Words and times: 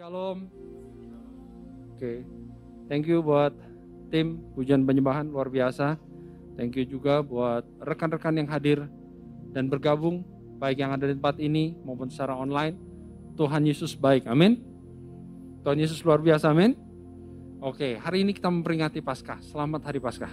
Shalom. 0.00 0.48
Oke, 1.92 2.24
thank 2.88 3.04
you 3.04 3.20
buat 3.20 3.52
tim 4.08 4.40
pujian 4.56 4.80
penyembahan 4.88 5.28
luar 5.28 5.52
biasa. 5.52 6.00
Thank 6.56 6.80
you 6.80 6.88
juga 6.88 7.20
buat 7.20 7.68
rekan-rekan 7.84 8.32
yang 8.32 8.48
hadir 8.48 8.88
dan 9.52 9.68
bergabung, 9.68 10.24
baik 10.56 10.80
yang 10.80 10.96
ada 10.96 11.04
di 11.04 11.12
tempat 11.20 11.36
ini 11.36 11.76
maupun 11.84 12.08
secara 12.08 12.32
online. 12.32 12.80
Tuhan 13.36 13.60
Yesus 13.60 13.92
baik, 13.92 14.24
amin. 14.24 14.64
Tuhan 15.68 15.76
Yesus 15.76 16.00
luar 16.00 16.24
biasa, 16.24 16.48
amin. 16.48 16.72
Oke, 17.60 18.00
hari 18.00 18.24
ini 18.24 18.32
kita 18.32 18.48
memperingati 18.48 19.04
Paskah. 19.04 19.44
Selamat 19.44 19.84
Hari 19.84 20.00
Paskah. 20.00 20.32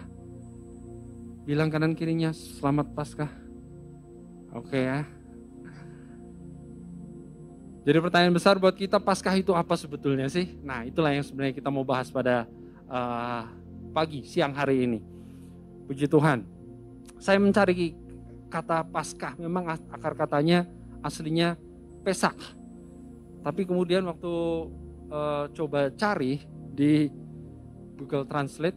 Bilang 1.44 1.68
kanan 1.68 1.92
kirinya, 1.92 2.32
selamat 2.32 2.96
Paskah. 2.96 3.32
Oke 4.56 4.80
ya. 4.80 5.17
Jadi 7.88 8.04
pertanyaan 8.04 8.36
besar 8.36 8.60
buat 8.60 8.76
kita, 8.76 9.00
Paskah 9.00 9.40
itu 9.40 9.56
apa 9.56 9.72
sebetulnya 9.80 10.28
sih? 10.28 10.60
Nah, 10.60 10.84
itulah 10.84 11.16
yang 11.16 11.24
sebenarnya 11.24 11.56
kita 11.56 11.72
mau 11.72 11.88
bahas 11.88 12.12
pada 12.12 12.44
uh, 12.92 13.48
pagi, 13.96 14.28
siang 14.28 14.52
hari 14.52 14.84
ini. 14.84 15.00
Puji 15.88 16.12
Tuhan. 16.12 16.44
Saya 17.16 17.40
mencari 17.40 17.96
kata 18.52 18.84
Paskah, 18.92 19.40
memang 19.40 19.72
akar 19.72 20.20
katanya 20.20 20.68
aslinya 21.00 21.56
Pesak. 22.04 22.36
Tapi 23.40 23.64
kemudian 23.64 24.04
waktu 24.04 24.34
uh, 25.08 25.48
coba 25.56 25.88
cari 25.96 26.44
di 26.76 27.08
Google 27.96 28.28
Translate, 28.28 28.76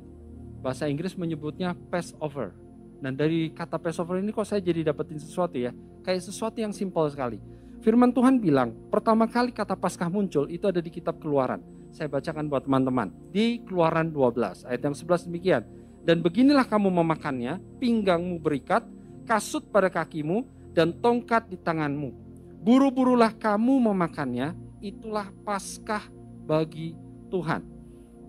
bahasa 0.62 0.87
Inggris 0.87 1.18
menyebutnya 1.18 1.74
Passover. 1.90 2.54
Dan 3.02 3.18
dari 3.18 3.51
kata 3.51 3.74
Passover 3.74 4.23
ini 4.23 4.30
kok 4.30 4.46
saya 4.46 4.62
jadi 4.62 4.87
dapetin 4.95 5.18
sesuatu 5.18 5.59
ya, 5.59 5.74
kayak 6.06 6.23
sesuatu 6.23 6.62
yang 6.62 6.70
simpel 6.70 7.10
sekali 7.10 7.42
Firman 7.80 8.12
Tuhan 8.12 8.36
bilang, 8.36 8.76
pertama 8.92 9.24
kali 9.24 9.56
kata 9.56 9.72
Paskah 9.72 10.12
muncul 10.12 10.44
itu 10.52 10.68
ada 10.68 10.84
di 10.84 10.92
kitab 10.92 11.16
Keluaran. 11.16 11.64
Saya 11.88 12.12
bacakan 12.12 12.44
buat 12.52 12.68
teman-teman. 12.68 13.08
Di 13.32 13.64
Keluaran 13.64 14.12
12, 14.12 14.68
ayat 14.68 14.84
yang 14.84 14.92
11 14.92 15.26
demikian. 15.32 15.62
Dan 16.04 16.20
beginilah 16.20 16.68
kamu 16.68 16.92
memakannya, 16.92 17.56
pinggangmu 17.80 18.37
berikat, 18.37 18.84
kasut 19.24 19.64
pada 19.72 19.88
kakimu, 19.88 20.45
dan 20.76 20.92
tongkat 21.00 21.48
di 21.48 21.56
tanganmu. 21.56 22.12
Buru-burulah 22.60 23.32
kamu 23.32 23.88
memakannya, 23.88 24.52
itulah 24.84 25.32
Paskah 25.40 26.04
bagi 26.44 26.92
Tuhan. 27.32 27.65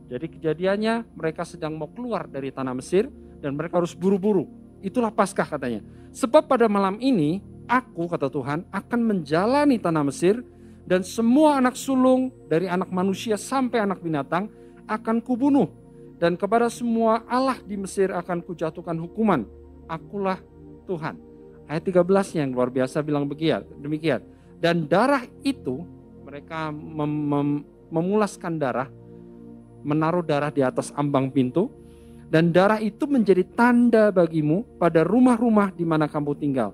Jadi 0.08 0.28
kejadiannya 0.32 1.12
mereka 1.12 1.44
sedang 1.44 1.76
mau 1.76 1.92
keluar 1.92 2.28
dari 2.28 2.56
tanah 2.56 2.76
Mesir 2.76 3.12
dan 3.44 3.56
mereka 3.56 3.84
harus 3.84 3.96
buru-buru. 3.96 4.48
Itulah 4.80 5.12
Paskah 5.12 5.48
katanya. 5.48 5.84
Sebab 6.16 6.48
pada 6.48 6.72
malam 6.72 7.00
ini 7.04 7.51
aku 7.72 8.12
kata 8.12 8.28
Tuhan 8.28 8.68
akan 8.68 9.00
menjalani 9.00 9.80
tanah 9.80 10.04
Mesir 10.04 10.44
dan 10.84 11.08
semua 11.08 11.56
anak 11.56 11.80
sulung 11.80 12.28
dari 12.52 12.68
anak 12.68 12.92
manusia 12.92 13.40
sampai 13.40 13.80
anak 13.80 14.04
binatang 14.04 14.52
akan 14.92 15.24
kubunuh 15.24 15.72
dan 16.20 16.36
kepada 16.36 16.68
semua 16.68 17.24
Allah 17.32 17.56
di 17.64 17.80
Mesir 17.80 18.12
akan 18.12 18.44
kujatuhkan 18.44 19.00
hukuman. 19.00 19.48
Akulah 19.88 20.44
Tuhan. 20.84 21.16
Ayat 21.72 21.88
13 21.88 22.44
yang 22.44 22.52
luar 22.52 22.68
biasa 22.68 23.00
bilang 23.00 23.24
demikian. 23.80 24.20
Dan 24.60 24.86
darah 24.92 25.24
itu 25.48 25.88
mereka 26.28 26.70
mem 26.70 27.08
mem 27.08 27.50
memulaskan 27.92 28.56
darah, 28.60 28.88
menaruh 29.84 30.24
darah 30.24 30.52
di 30.52 30.64
atas 30.64 30.92
ambang 30.96 31.32
pintu 31.32 31.72
dan 32.32 32.56
darah 32.56 32.80
itu 32.80 33.04
menjadi 33.04 33.44
tanda 33.52 34.16
bagimu 34.16 34.64
pada 34.80 35.04
rumah-rumah 35.04 35.76
di 35.76 35.84
mana 35.84 36.08
kamu 36.08 36.32
tinggal 36.40 36.72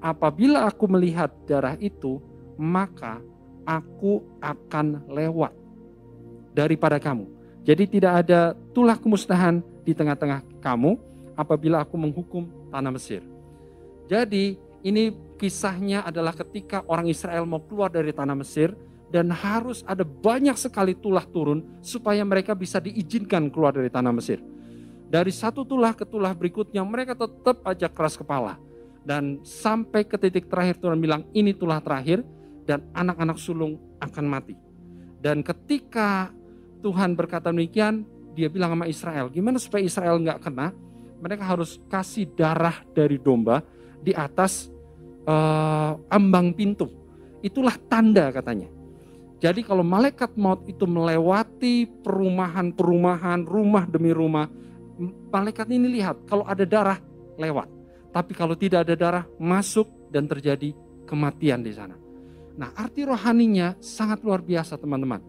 apabila 0.00 0.66
aku 0.66 0.88
melihat 0.88 1.30
darah 1.44 1.76
itu, 1.78 2.18
maka 2.56 3.20
aku 3.64 4.24
akan 4.40 5.04
lewat 5.06 5.52
daripada 6.56 6.96
kamu. 6.96 7.28
Jadi 7.62 8.00
tidak 8.00 8.26
ada 8.26 8.56
tulah 8.72 8.96
kemusnahan 8.96 9.60
di 9.84 9.92
tengah-tengah 9.92 10.42
kamu 10.64 10.96
apabila 11.36 11.84
aku 11.84 11.94
menghukum 12.00 12.48
tanah 12.72 12.92
Mesir. 12.92 13.22
Jadi 14.08 14.58
ini 14.82 15.12
kisahnya 15.36 16.02
adalah 16.02 16.32
ketika 16.34 16.82
orang 16.88 17.06
Israel 17.06 17.44
mau 17.44 17.60
keluar 17.62 17.92
dari 17.92 18.10
tanah 18.10 18.34
Mesir 18.34 18.74
dan 19.12 19.28
harus 19.30 19.84
ada 19.84 20.02
banyak 20.02 20.56
sekali 20.56 20.96
tulah 20.96 21.24
turun 21.28 21.62
supaya 21.84 22.24
mereka 22.24 22.56
bisa 22.56 22.80
diizinkan 22.80 23.52
keluar 23.52 23.76
dari 23.76 23.92
tanah 23.92 24.12
Mesir. 24.12 24.40
Dari 25.10 25.30
satu 25.34 25.66
tulah 25.66 25.92
ke 25.92 26.06
tulah 26.06 26.32
berikutnya 26.32 26.80
mereka 26.86 27.18
tetap 27.18 27.60
aja 27.66 27.90
keras 27.90 28.14
kepala 28.14 28.69
dan 29.04 29.40
sampai 29.42 30.04
ke 30.04 30.20
titik 30.20 30.46
terakhir 30.46 30.76
Tuhan 30.80 31.00
bilang 31.00 31.24
ini 31.32 31.56
tulah 31.56 31.80
terakhir 31.80 32.20
dan 32.68 32.84
anak-anak 32.92 33.40
sulung 33.40 33.80
akan 33.98 34.24
mati. 34.28 34.54
Dan 35.20 35.44
ketika 35.44 36.32
Tuhan 36.80 37.12
berkata 37.16 37.52
demikian, 37.52 38.08
dia 38.32 38.48
bilang 38.48 38.72
sama 38.72 38.86
Israel, 38.88 39.28
gimana 39.28 39.60
supaya 39.60 39.84
Israel 39.84 40.16
nggak 40.20 40.40
kena? 40.40 40.72
Mereka 41.20 41.44
harus 41.44 41.76
kasih 41.92 42.32
darah 42.32 42.80
dari 42.96 43.20
domba 43.20 43.60
di 44.00 44.16
atas 44.16 44.72
uh, 45.28 46.00
ambang 46.08 46.56
pintu. 46.56 46.88
Itulah 47.44 47.76
tanda 47.88 48.32
katanya. 48.32 48.68
Jadi 49.40 49.64
kalau 49.64 49.80
malaikat 49.80 50.36
maut 50.36 50.64
itu 50.68 50.84
melewati 50.84 51.88
perumahan-perumahan, 52.04 53.48
rumah 53.48 53.84
demi 53.88 54.12
rumah, 54.12 54.48
malaikat 55.32 55.64
ini 55.72 56.00
lihat 56.00 56.28
kalau 56.28 56.44
ada 56.44 56.64
darah 56.68 57.00
lewat. 57.40 57.79
Tapi 58.10 58.32
kalau 58.34 58.58
tidak 58.58 58.86
ada 58.86 58.94
darah 58.98 59.24
masuk 59.38 59.86
dan 60.10 60.26
terjadi 60.26 60.74
kematian 61.06 61.62
di 61.62 61.70
sana. 61.74 61.94
Nah, 62.58 62.74
arti 62.74 63.06
rohaninya 63.06 63.78
sangat 63.78 64.20
luar 64.26 64.42
biasa, 64.42 64.76
teman-teman. 64.76 65.22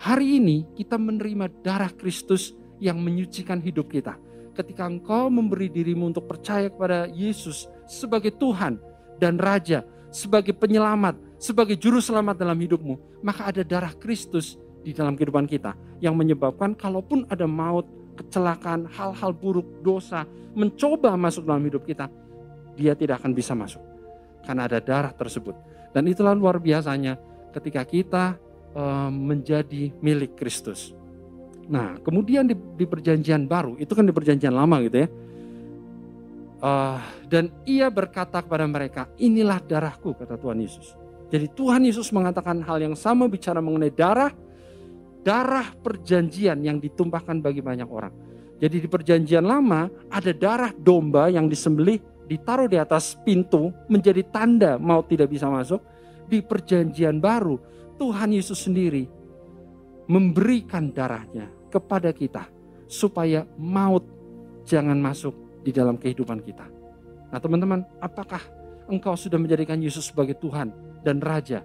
Hari 0.00 0.40
ini 0.42 0.66
kita 0.74 0.98
menerima 0.98 1.48
darah 1.62 1.92
Kristus 1.92 2.56
yang 2.82 2.98
menyucikan 2.98 3.62
hidup 3.62 3.92
kita. 3.92 4.18
Ketika 4.54 4.86
engkau 4.86 5.30
memberi 5.30 5.70
dirimu 5.70 6.10
untuk 6.10 6.26
percaya 6.30 6.70
kepada 6.70 7.10
Yesus 7.10 7.66
sebagai 7.86 8.34
Tuhan 8.34 8.78
dan 9.18 9.38
Raja, 9.38 9.86
sebagai 10.14 10.54
penyelamat, 10.54 11.18
sebagai 11.42 11.74
juru 11.74 11.98
selamat 11.98 12.38
dalam 12.38 12.58
hidupmu, 12.58 13.22
maka 13.22 13.50
ada 13.50 13.66
darah 13.66 13.92
Kristus 13.98 14.56
di 14.84 14.94
dalam 14.94 15.18
kehidupan 15.18 15.48
kita 15.48 15.74
yang 15.98 16.14
menyebabkan 16.14 16.76
kalaupun 16.76 17.26
ada 17.26 17.48
maut, 17.48 17.88
kecelakaan, 18.14 18.86
hal-hal 18.88 19.34
buruk, 19.34 19.82
dosa, 19.82 20.24
mencoba 20.54 21.18
masuk 21.18 21.44
dalam 21.44 21.62
hidup 21.66 21.82
kita, 21.82 22.06
dia 22.78 22.94
tidak 22.94 23.22
akan 23.22 23.32
bisa 23.34 23.52
masuk. 23.54 23.82
Karena 24.46 24.70
ada 24.70 24.78
darah 24.78 25.12
tersebut. 25.14 25.56
Dan 25.94 26.10
itulah 26.10 26.34
luar 26.34 26.58
biasanya 26.58 27.18
ketika 27.54 27.82
kita 27.86 28.24
uh, 28.74 29.10
menjadi 29.10 29.94
milik 30.02 30.34
Kristus. 30.34 30.90
Nah, 31.70 31.96
kemudian 32.02 32.44
di, 32.44 32.54
di 32.54 32.84
perjanjian 32.84 33.48
baru, 33.48 33.78
itu 33.80 33.94
kan 33.96 34.04
di 34.04 34.12
perjanjian 34.12 34.52
lama 34.52 34.82
gitu 34.84 35.06
ya. 35.06 35.08
Uh, 36.64 36.98
dan 37.28 37.52
ia 37.68 37.88
berkata 37.92 38.40
kepada 38.40 38.64
mereka, 38.64 39.08
inilah 39.20 39.60
darahku, 39.64 40.16
kata 40.16 40.36
Tuhan 40.36 40.60
Yesus. 40.60 40.96
Jadi 41.32 41.46
Tuhan 41.56 41.82
Yesus 41.84 42.12
mengatakan 42.12 42.60
hal 42.62 42.78
yang 42.84 42.94
sama 42.94 43.28
bicara 43.28 43.58
mengenai 43.64 43.92
darah, 43.92 44.32
darah 45.24 45.72
perjanjian 45.72 46.60
yang 46.60 46.78
ditumpahkan 46.78 47.40
bagi 47.40 47.64
banyak 47.64 47.88
orang. 47.88 48.12
Jadi 48.60 48.84
di 48.84 48.88
perjanjian 48.88 49.42
lama 49.42 49.88
ada 50.12 50.30
darah 50.30 50.70
domba 50.70 51.32
yang 51.32 51.48
disembelih 51.50 51.98
ditaruh 52.28 52.68
di 52.68 52.78
atas 52.78 53.16
pintu 53.24 53.72
menjadi 53.90 54.22
tanda 54.28 54.76
mau 54.76 55.02
tidak 55.02 55.32
bisa 55.32 55.48
masuk. 55.48 55.80
Di 56.24 56.40
perjanjian 56.40 57.20
baru 57.20 57.60
Tuhan 58.00 58.32
Yesus 58.32 58.64
sendiri 58.64 59.04
memberikan 60.08 60.92
darahnya 60.92 61.48
kepada 61.68 62.12
kita 62.12 62.48
supaya 62.88 63.44
maut 63.60 64.04
jangan 64.64 64.96
masuk 64.96 65.32
di 65.64 65.72
dalam 65.72 66.00
kehidupan 66.00 66.40
kita. 66.40 66.64
Nah 67.28 67.40
teman-teman, 67.40 67.84
apakah 68.00 68.40
engkau 68.88 69.16
sudah 69.16 69.36
menjadikan 69.36 69.80
Yesus 69.80 70.12
sebagai 70.12 70.36
Tuhan 70.40 70.72
dan 71.04 71.20
Raja 71.20 71.64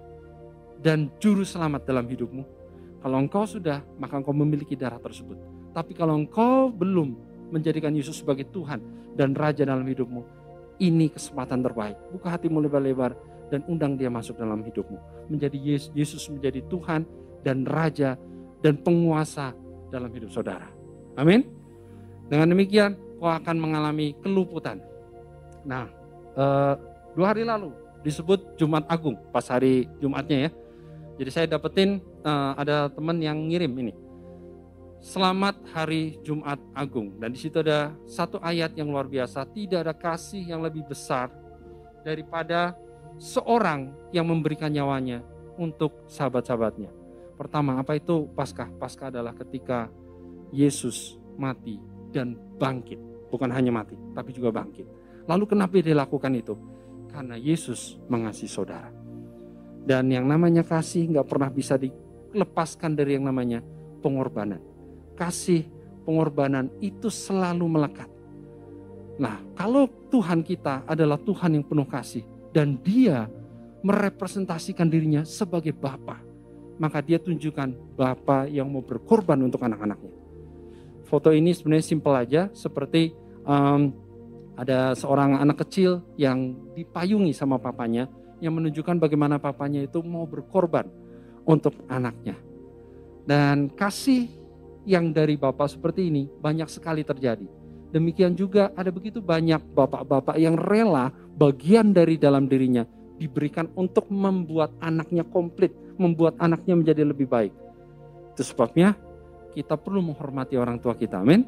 dan 0.80 1.08
Juru 1.20 1.44
Selamat 1.44 1.88
dalam 1.88 2.04
hidupmu? 2.08 2.59
Kalau 3.00 3.16
engkau 3.16 3.48
sudah, 3.48 3.80
maka 3.96 4.20
engkau 4.20 4.36
memiliki 4.36 4.76
darah 4.76 5.00
tersebut. 5.00 5.36
Tapi 5.72 5.96
kalau 5.96 6.20
engkau 6.20 6.68
belum 6.68 7.16
menjadikan 7.48 7.96
Yesus 7.96 8.20
sebagai 8.20 8.46
Tuhan 8.52 8.80
dan 9.16 9.32
Raja 9.32 9.64
dalam 9.64 9.88
hidupmu, 9.88 10.22
ini 10.80 11.08
kesempatan 11.08 11.64
terbaik. 11.64 11.96
Buka 12.12 12.36
hatimu 12.36 12.60
lebar-lebar 12.60 13.16
dan 13.48 13.64
undang 13.66 13.96
dia 13.96 14.12
masuk 14.12 14.36
dalam 14.36 14.60
hidupmu. 14.60 15.28
Menjadi 15.32 15.56
Yesus 15.96 16.28
menjadi 16.28 16.60
Tuhan 16.68 17.08
dan 17.40 17.64
Raja 17.64 18.20
dan 18.60 18.76
penguasa 18.80 19.56
dalam 19.88 20.12
hidup 20.12 20.28
saudara. 20.30 20.68
Amin. 21.16 21.44
Dengan 22.30 22.52
demikian, 22.52 22.94
kau 23.18 23.28
akan 23.28 23.56
mengalami 23.58 24.14
keluputan. 24.22 24.78
Nah, 25.66 25.90
eh, 26.36 26.74
dua 27.16 27.26
hari 27.34 27.42
lalu 27.42 27.74
disebut 28.06 28.56
Jumat 28.56 28.86
Agung, 28.88 29.18
pas 29.34 29.44
hari 29.50 29.90
Jumatnya 30.00 30.48
ya. 30.48 30.50
Jadi 31.20 31.30
saya 31.30 31.46
dapetin 31.50 32.00
uh, 32.24 32.52
ada 32.56 32.88
teman 32.92 33.16
yang 33.20 33.36
ngirim 33.48 33.72
ini. 33.80 33.94
Selamat 35.00 35.56
hari 35.72 36.20
Jumat 36.20 36.60
Agung. 36.76 37.16
Dan 37.16 37.32
di 37.32 37.40
situ 37.40 37.64
ada 37.64 37.96
satu 38.04 38.36
ayat 38.44 38.76
yang 38.76 38.92
luar 38.92 39.08
biasa. 39.08 39.48
Tidak 39.48 39.80
ada 39.80 39.96
kasih 39.96 40.44
yang 40.44 40.60
lebih 40.60 40.84
besar 40.84 41.32
daripada 42.04 42.76
seorang 43.16 43.92
yang 44.12 44.28
memberikan 44.28 44.68
nyawanya 44.68 45.24
untuk 45.56 46.04
sahabat-sahabatnya. 46.04 46.92
Pertama, 47.40 47.80
apa 47.80 47.96
itu 47.96 48.28
Paskah? 48.36 48.68
Paskah 48.76 49.08
adalah 49.08 49.32
ketika 49.32 49.88
Yesus 50.52 51.16
mati 51.40 51.80
dan 52.12 52.36
bangkit. 52.60 53.00
Bukan 53.32 53.48
hanya 53.48 53.72
mati, 53.72 53.96
tapi 54.12 54.36
juga 54.36 54.52
bangkit. 54.52 54.84
Lalu 55.24 55.44
kenapa 55.48 55.80
dia 55.80 55.96
lakukan 55.96 56.34
itu? 56.36 56.58
Karena 57.08 57.40
Yesus 57.40 57.96
mengasihi 58.10 58.50
saudara. 58.50 58.92
Dan 59.80 60.12
yang 60.12 60.28
namanya 60.28 60.60
kasih 60.60 61.08
nggak 61.08 61.24
pernah 61.30 61.48
bisa 61.48 61.80
dilepaskan 62.32 62.94
dari 62.94 63.18
yang 63.18 63.26
namanya 63.26 63.60
pengorbanan. 64.00 64.62
Kasih, 65.18 65.66
pengorbanan 66.06 66.72
itu 66.80 67.12
selalu 67.12 67.66
melekat. 67.68 68.08
Nah, 69.20 69.44
kalau 69.52 69.84
Tuhan 70.08 70.40
kita 70.40 70.88
adalah 70.88 71.20
Tuhan 71.20 71.60
yang 71.60 71.64
penuh 71.66 71.84
kasih 71.84 72.24
dan 72.56 72.80
dia 72.80 73.28
merepresentasikan 73.84 74.88
dirinya 74.88 75.22
sebagai 75.28 75.76
Bapa, 75.76 76.24
maka 76.80 77.04
dia 77.04 77.20
tunjukkan 77.20 77.96
Bapa 78.00 78.48
yang 78.48 78.72
mau 78.72 78.80
berkorban 78.80 79.36
untuk 79.44 79.60
anak-anaknya. 79.60 80.12
Foto 81.04 81.34
ini 81.34 81.52
sebenarnya 81.52 81.84
simpel 81.84 82.14
aja, 82.16 82.48
seperti 82.56 83.12
um, 83.44 83.92
ada 84.56 84.96
seorang 84.96 85.36
anak 85.36 85.68
kecil 85.68 86.00
yang 86.16 86.56
dipayungi 86.72 87.36
sama 87.36 87.60
papanya, 87.60 88.08
yang 88.40 88.56
menunjukkan 88.56 88.96
bagaimana 88.96 89.36
papanya 89.36 89.84
itu 89.84 90.00
mau 90.00 90.24
berkorban 90.24 90.88
untuk 91.44 91.76
anaknya. 91.88 92.36
Dan 93.24 93.70
kasih 93.72 94.28
yang 94.88 95.12
dari 95.12 95.36
Bapak 95.36 95.70
seperti 95.70 96.08
ini 96.08 96.26
banyak 96.26 96.66
sekali 96.66 97.04
terjadi. 97.04 97.44
Demikian 97.90 98.38
juga 98.38 98.70
ada 98.78 98.94
begitu 98.94 99.18
banyak 99.18 99.74
bapak-bapak 99.74 100.38
yang 100.38 100.54
rela 100.54 101.10
bagian 101.34 101.90
dari 101.90 102.14
dalam 102.14 102.46
dirinya 102.46 102.86
diberikan 103.18 103.66
untuk 103.74 104.06
membuat 104.08 104.70
anaknya 104.78 105.26
komplit, 105.26 105.74
membuat 105.98 106.38
anaknya 106.38 106.78
menjadi 106.78 107.02
lebih 107.02 107.26
baik. 107.26 107.50
Itu 108.32 108.46
sebabnya 108.46 108.94
kita 109.58 109.74
perlu 109.74 110.06
menghormati 110.06 110.54
orang 110.54 110.78
tua 110.78 110.94
kita, 110.94 111.18
amin. 111.18 111.42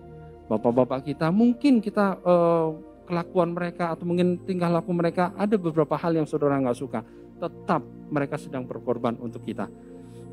Bapak-bapak 0.50 1.06
kita 1.06 1.30
mungkin 1.30 1.78
kita 1.78 2.18
uh, 2.26 2.74
kelakuan 3.06 3.54
mereka 3.54 3.94
atau 3.94 4.02
mungkin 4.02 4.42
tingkah 4.42 4.68
laku 4.68 4.90
mereka 4.90 5.30
ada 5.38 5.54
beberapa 5.54 5.94
hal 5.94 6.18
yang 6.18 6.26
saudara 6.26 6.58
nggak 6.58 6.76
suka, 6.76 7.06
tetap 7.42 7.82
mereka 8.14 8.38
sedang 8.38 8.62
berkorban 8.62 9.18
untuk 9.18 9.42
kita. 9.42 9.66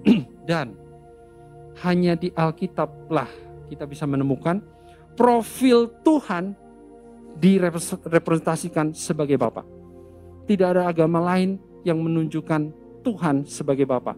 Dan 0.49 0.77
hanya 1.81 2.13
di 2.13 2.29
Alkitab 2.29 3.09
lah 3.09 3.29
kita 3.65 3.89
bisa 3.89 4.05
menemukan 4.05 4.61
profil 5.17 5.89
Tuhan 6.05 6.53
direpresentasikan 7.41 8.93
sebagai 8.93 9.41
Bapa. 9.41 9.65
Tidak 10.45 10.67
ada 10.69 10.89
agama 10.89 11.21
lain 11.21 11.57
yang 11.81 11.97
menunjukkan 12.01 12.61
Tuhan 13.01 13.45
sebagai 13.49 13.89
Bapa. 13.89 14.13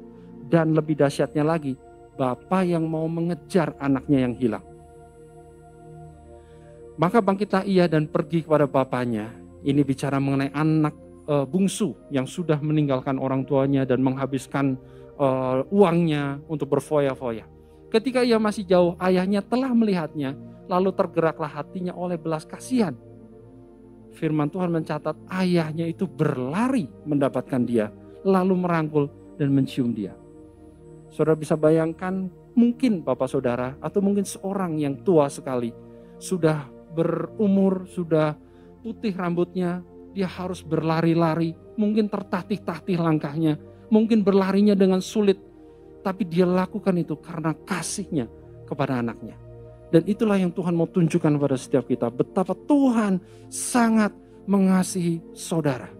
Dan 0.51 0.75
lebih 0.75 0.99
dahsyatnya 0.99 1.47
lagi, 1.47 1.79
Bapa 2.19 2.63
yang 2.67 2.87
mau 2.87 3.07
mengejar 3.07 3.75
anaknya 3.79 4.27
yang 4.27 4.35
hilang. 4.35 4.65
Maka 6.99 7.17
bangkitlah 7.23 7.65
ia 7.65 7.87
dan 7.87 8.05
pergi 8.05 8.45
kepada 8.45 8.69
bapaknya. 8.69 9.31
Ini 9.61 9.81
bicara 9.81 10.21
mengenai 10.21 10.53
anak 10.53 10.93
e, 11.25 11.35
bungsu 11.45 11.93
yang 12.13 12.25
sudah 12.25 12.57
meninggalkan 12.61 13.17
orang 13.21 13.45
tuanya 13.45 13.85
dan 13.85 14.01
menghabiskan 14.01 14.79
uh, 15.21 15.61
uangnya 15.69 16.41
untuk 16.49 16.73
berfoya-foya. 16.73 17.45
Ketika 17.93 18.25
ia 18.25 18.41
masih 18.41 18.65
jauh, 18.65 18.97
ayahnya 18.97 19.43
telah 19.45 19.69
melihatnya, 19.75 20.33
lalu 20.65 20.89
tergeraklah 20.95 21.51
hatinya 21.51 21.93
oleh 21.93 22.15
belas 22.15 22.47
kasihan. 22.47 22.97
Firman 24.15 24.51
Tuhan 24.51 24.71
mencatat 24.71 25.15
ayahnya 25.31 25.87
itu 25.87 26.07
berlari 26.07 26.87
mendapatkan 27.03 27.61
dia, 27.63 27.91
lalu 28.23 28.55
merangkul 28.59 29.11
dan 29.35 29.51
mencium 29.51 29.91
dia. 29.91 30.15
Saudara 31.11 31.35
bisa 31.35 31.59
bayangkan 31.59 32.31
mungkin 32.55 33.03
bapak 33.03 33.27
saudara 33.27 33.75
atau 33.83 33.99
mungkin 33.99 34.23
seorang 34.23 34.79
yang 34.79 34.99
tua 35.03 35.27
sekali 35.27 35.71
sudah 36.19 36.67
berumur, 36.95 37.87
sudah 37.91 38.35
putih 38.83 39.15
rambutnya, 39.15 39.83
dia 40.11 40.27
harus 40.27 40.61
berlari-lari, 40.61 41.55
mungkin 41.79 42.11
tertatih-tatih 42.11 42.99
langkahnya, 42.99 43.55
mungkin 43.87 44.23
berlarinya 44.23 44.75
dengan 44.75 44.99
sulit, 44.99 45.39
tapi 46.03 46.27
dia 46.27 46.45
lakukan 46.47 46.95
itu 46.99 47.15
karena 47.19 47.55
kasihnya 47.65 48.27
kepada 48.67 48.99
anaknya. 48.99 49.35
Dan 49.91 50.07
itulah 50.07 50.39
yang 50.39 50.55
Tuhan 50.55 50.71
mau 50.71 50.87
tunjukkan 50.87 51.35
kepada 51.35 51.57
setiap 51.59 51.83
kita. 51.83 52.07
Betapa 52.07 52.55
Tuhan 52.55 53.19
sangat 53.51 54.15
mengasihi 54.47 55.19
saudara. 55.35 55.91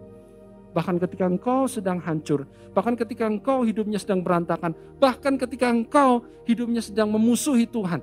Bahkan 0.72 0.96
ketika 0.96 1.28
engkau 1.28 1.68
sedang 1.68 2.00
hancur, 2.00 2.48
bahkan 2.72 2.96
ketika 2.96 3.28
engkau 3.28 3.60
hidupnya 3.60 4.00
sedang 4.00 4.24
berantakan, 4.24 4.72
bahkan 4.96 5.36
ketika 5.36 5.68
engkau 5.68 6.24
hidupnya 6.48 6.80
sedang 6.80 7.12
memusuhi 7.12 7.68
Tuhan, 7.68 8.00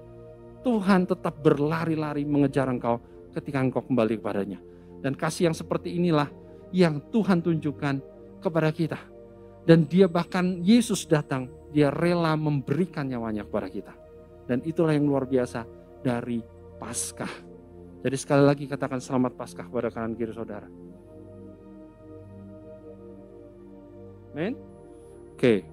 Tuhan 0.62 1.10
tetap 1.10 1.42
berlari-lari 1.42 2.22
mengejar 2.22 2.70
engkau 2.70 3.02
ketika 3.34 3.58
engkau 3.58 3.82
kembali 3.82 4.22
kepadanya. 4.22 4.62
Dan 5.00 5.16
kasih 5.16 5.52
yang 5.52 5.56
seperti 5.56 5.96
inilah 5.96 6.28
yang 6.76 7.00
Tuhan 7.10 7.40
tunjukkan 7.42 7.96
kepada 8.44 8.70
kita. 8.72 9.00
Dan 9.64 9.86
dia 9.86 10.10
bahkan 10.10 10.64
Yesus 10.64 11.06
datang, 11.06 11.52
dia 11.70 11.94
rela 11.94 12.34
memberikan 12.34 13.06
nyawanya 13.06 13.46
kepada 13.46 13.68
kita. 13.70 13.94
Dan 14.50 14.66
itulah 14.66 14.98
yang 14.98 15.06
luar 15.06 15.30
biasa 15.30 15.66
dari 16.02 16.42
Paskah. 16.80 17.34
Jadi 18.00 18.16
sekali 18.16 18.44
lagi 18.48 18.64
katakan 18.66 19.04
selamat 19.04 19.36
Paskah 19.36 19.68
kepada 19.68 19.92
kanan 19.92 20.16
kiri 20.16 20.32
saudara. 20.32 20.66
Men? 24.34 24.56
Oke. 25.36 25.68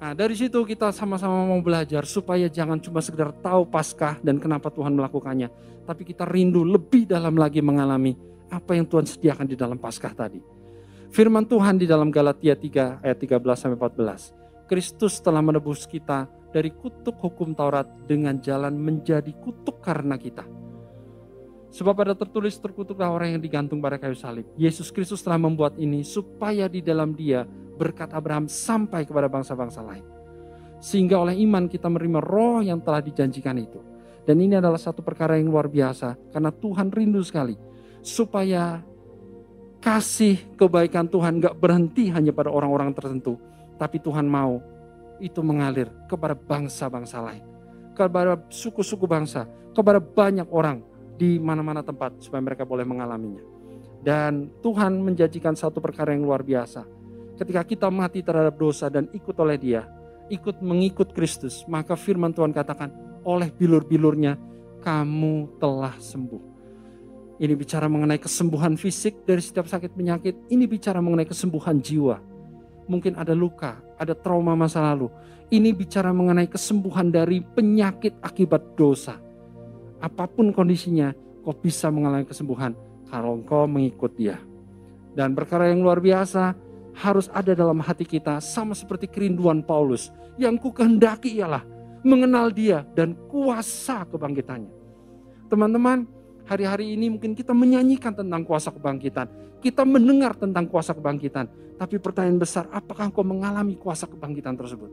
Nah 0.00 0.16
dari 0.16 0.32
situ 0.32 0.56
kita 0.64 0.88
sama-sama 0.96 1.44
mau 1.44 1.60
belajar 1.60 2.08
supaya 2.08 2.48
jangan 2.48 2.80
cuma 2.80 3.04
sekedar 3.04 3.36
tahu 3.44 3.68
Paskah 3.68 4.16
dan 4.24 4.40
kenapa 4.40 4.72
Tuhan 4.72 4.96
melakukannya. 4.96 5.52
Tapi 5.84 6.02
kita 6.08 6.24
rindu 6.24 6.64
lebih 6.64 7.04
dalam 7.04 7.36
lagi 7.36 7.60
mengalami 7.60 8.16
apa 8.50 8.74
yang 8.74 8.84
Tuhan 8.84 9.06
sediakan 9.06 9.46
di 9.46 9.56
dalam 9.56 9.78
Paskah 9.78 10.12
tadi. 10.12 10.42
Firman 11.10 11.46
Tuhan 11.46 11.78
di 11.78 11.86
dalam 11.90 12.10
Galatia 12.10 12.54
3 12.54 13.02
ayat 13.02 13.18
13 13.18 13.42
sampai 13.54 13.78
14. 13.78 14.66
Kristus 14.70 15.18
telah 15.18 15.42
menebus 15.42 15.86
kita 15.86 16.30
dari 16.54 16.70
kutuk 16.70 17.18
hukum 17.18 17.54
Taurat 17.54 17.86
dengan 18.06 18.38
jalan 18.38 18.78
menjadi 18.78 19.30
kutuk 19.42 19.82
karena 19.82 20.14
kita. 20.14 20.46
Sebab 21.70 21.94
ada 22.02 22.14
tertulis 22.18 22.58
terkutuklah 22.58 23.14
orang 23.14 23.38
yang 23.38 23.42
digantung 23.42 23.78
pada 23.78 23.98
kayu 23.98 24.18
salib. 24.18 24.46
Yesus 24.58 24.90
Kristus 24.90 25.22
telah 25.22 25.38
membuat 25.38 25.78
ini 25.78 26.02
supaya 26.02 26.66
di 26.66 26.82
dalam 26.82 27.14
dia 27.14 27.46
berkat 27.78 28.10
Abraham 28.10 28.50
sampai 28.50 29.06
kepada 29.06 29.30
bangsa-bangsa 29.30 29.82
lain. 29.82 30.02
Sehingga 30.82 31.22
oleh 31.22 31.38
iman 31.46 31.70
kita 31.70 31.86
menerima 31.86 32.20
roh 32.22 32.58
yang 32.58 32.82
telah 32.82 32.98
dijanjikan 32.98 33.54
itu. 33.58 33.78
Dan 34.26 34.42
ini 34.42 34.58
adalah 34.58 34.78
satu 34.78 35.02
perkara 35.02 35.38
yang 35.38 35.50
luar 35.50 35.70
biasa 35.70 36.30
karena 36.34 36.50
Tuhan 36.50 36.90
rindu 36.90 37.22
sekali 37.22 37.54
supaya 38.00 38.80
kasih 39.80 40.36
kebaikan 40.60 41.08
Tuhan 41.08 41.40
gak 41.40 41.56
berhenti 41.56 42.12
hanya 42.12 42.30
pada 42.32 42.52
orang-orang 42.52 42.92
tertentu. 42.92 43.40
Tapi 43.80 43.96
Tuhan 44.00 44.28
mau 44.28 44.60
itu 45.20 45.40
mengalir 45.40 45.88
kepada 46.08 46.36
bangsa-bangsa 46.36 47.20
lain. 47.24 47.44
Kepada 47.96 48.40
suku-suku 48.52 49.08
bangsa. 49.08 49.48
Kepada 49.72 50.00
banyak 50.00 50.48
orang 50.52 50.84
di 51.16 51.40
mana-mana 51.40 51.80
tempat 51.84 52.20
supaya 52.20 52.40
mereka 52.44 52.68
boleh 52.68 52.84
mengalaminya. 52.84 53.44
Dan 54.00 54.48
Tuhan 54.64 55.00
menjanjikan 55.04 55.52
satu 55.52 55.80
perkara 55.80 56.16
yang 56.16 56.24
luar 56.24 56.40
biasa. 56.40 56.84
Ketika 57.36 57.64
kita 57.64 57.88
mati 57.92 58.24
terhadap 58.24 58.56
dosa 58.56 58.88
dan 58.88 59.08
ikut 59.12 59.36
oleh 59.36 59.56
dia, 59.60 59.84
ikut 60.32 60.60
mengikut 60.64 61.12
Kristus, 61.12 61.64
maka 61.68 61.96
firman 61.96 62.32
Tuhan 62.32 62.52
katakan, 62.52 62.92
oleh 63.24 63.52
bilur-bilurnya 63.52 64.40
kamu 64.80 65.60
telah 65.60 65.96
sembuh. 66.00 66.49
Ini 67.40 67.56
bicara 67.56 67.88
mengenai 67.88 68.20
kesembuhan 68.20 68.76
fisik 68.76 69.24
dari 69.24 69.40
setiap 69.40 69.64
sakit 69.64 69.96
penyakit. 69.96 70.36
Ini 70.52 70.68
bicara 70.68 71.00
mengenai 71.00 71.24
kesembuhan 71.24 71.80
jiwa. 71.80 72.20
Mungkin 72.84 73.16
ada 73.16 73.32
luka, 73.32 73.80
ada 73.96 74.12
trauma 74.12 74.52
masa 74.52 74.84
lalu. 74.84 75.08
Ini 75.48 75.72
bicara 75.72 76.12
mengenai 76.12 76.52
kesembuhan 76.52 77.08
dari 77.08 77.40
penyakit 77.40 78.20
akibat 78.20 78.76
dosa. 78.76 79.16
Apa 80.04 80.28
pun 80.28 80.52
kondisinya, 80.52 81.16
kau 81.40 81.56
bisa 81.56 81.88
mengalami 81.88 82.28
kesembuhan 82.28 82.76
kalau 83.08 83.40
engkau 83.40 83.64
mengikut 83.64 84.12
dia. 84.20 84.36
Dan 85.16 85.32
perkara 85.32 85.72
yang 85.72 85.80
luar 85.80 85.96
biasa 85.96 86.52
harus 87.00 87.32
ada 87.32 87.56
dalam 87.56 87.80
hati 87.80 88.04
kita 88.04 88.36
sama 88.44 88.76
seperti 88.76 89.08
kerinduan 89.08 89.64
Paulus. 89.64 90.12
Yang 90.36 90.68
ku 90.68 90.76
kehendaki 90.76 91.40
ialah 91.40 91.64
mengenal 92.04 92.52
dia 92.52 92.84
dan 92.92 93.16
kuasa 93.32 94.04
kebangkitannya. 94.12 94.72
Teman-teman, 95.48 96.19
hari-hari 96.50 96.98
ini 96.98 97.14
mungkin 97.14 97.38
kita 97.38 97.54
menyanyikan 97.54 98.10
tentang 98.10 98.42
kuasa 98.42 98.74
kebangkitan. 98.74 99.30
Kita 99.62 99.86
mendengar 99.86 100.34
tentang 100.34 100.66
kuasa 100.66 100.90
kebangkitan. 100.90 101.46
Tapi 101.78 102.02
pertanyaan 102.02 102.42
besar, 102.42 102.66
apakah 102.74 103.06
engkau 103.06 103.22
mengalami 103.22 103.78
kuasa 103.78 104.10
kebangkitan 104.10 104.58
tersebut? 104.58 104.90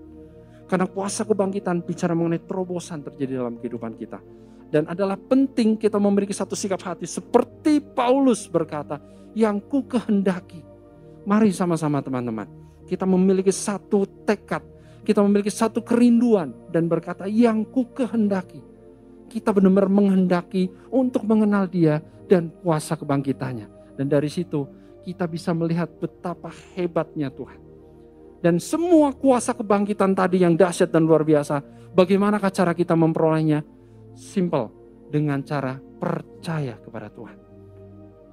Karena 0.70 0.86
kuasa 0.86 1.26
kebangkitan 1.26 1.82
bicara 1.82 2.14
mengenai 2.14 2.46
terobosan 2.46 3.02
terjadi 3.02 3.42
dalam 3.42 3.58
kehidupan 3.58 3.98
kita. 3.98 4.22
Dan 4.70 4.86
adalah 4.86 5.18
penting 5.18 5.80
kita 5.80 5.98
memiliki 5.98 6.36
satu 6.36 6.54
sikap 6.54 6.84
hati 6.84 7.08
seperti 7.10 7.82
Paulus 7.82 8.46
berkata, 8.46 9.02
yang 9.34 9.58
ku 9.64 9.82
kehendaki. 9.88 10.62
Mari 11.28 11.52
sama-sama 11.56 12.04
teman-teman, 12.04 12.48
kita 12.88 13.08
memiliki 13.08 13.52
satu 13.52 14.04
tekad, 14.28 14.64
kita 15.08 15.24
memiliki 15.24 15.52
satu 15.52 15.80
kerinduan 15.84 16.52
dan 16.72 16.92
berkata 16.92 17.28
yang 17.28 17.64
ku 17.64 17.88
kehendaki. 17.92 18.60
Kita 19.28 19.52
benar-benar 19.52 19.92
menghendaki 19.92 20.72
untuk 20.92 21.28
mengenal 21.28 21.68
dia 21.68 22.00
dan 22.28 22.52
kuasa 22.64 22.96
kebangkitannya. 22.96 23.96
Dan 24.00 24.08
dari 24.08 24.32
situ 24.32 24.68
kita 25.04 25.28
bisa 25.28 25.56
melihat 25.56 25.88
betapa 26.00 26.52
hebatnya 26.76 27.32
Tuhan. 27.32 27.60
Dan 28.38 28.62
semua 28.62 29.12
kuasa 29.16 29.56
kebangkitan 29.56 30.14
tadi 30.14 30.44
yang 30.44 30.54
dahsyat 30.54 30.94
dan 30.94 31.08
luar 31.08 31.26
biasa, 31.26 31.64
bagaimanakah 31.96 32.54
cara 32.54 32.72
kita 32.78 32.94
memperolehnya? 32.94 33.66
Simple, 34.14 34.70
dengan 35.10 35.42
cara 35.42 35.80
percaya 35.80 36.78
kepada 36.78 37.10
Tuhan. 37.10 37.38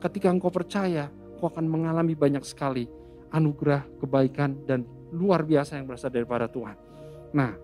Ketika 0.03 0.29
engkau 0.29 0.53
percaya, 0.53 1.09
engkau 1.09 1.49
akan 1.49 1.67
mengalami 1.67 2.13
banyak 2.13 2.45
sekali 2.45 2.85
anugerah, 3.33 3.83
kebaikan, 3.99 4.63
dan 4.69 4.87
luar 5.11 5.43
biasa 5.43 5.81
yang 5.81 5.89
berasal 5.89 6.13
daripada 6.13 6.47
Tuhan. 6.47 6.77
Nah, 7.35 7.57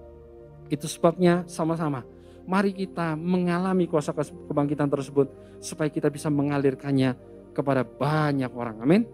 itu 0.73 0.87
sebabnya 0.91 1.47
sama-sama. 1.47 2.03
Mari 2.50 2.75
kita 2.75 3.14
mengalami 3.14 3.87
kuasa 3.87 4.11
kebangkitan 4.11 4.90
tersebut 4.90 5.30
supaya 5.62 5.87
kita 5.87 6.11
bisa 6.11 6.26
mengalirkannya 6.26 7.14
kepada 7.54 7.87
banyak 7.87 8.50
orang. 8.50 8.83
Amin. 8.83 9.07